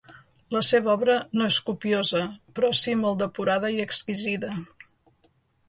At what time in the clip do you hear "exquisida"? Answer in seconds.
3.87-4.53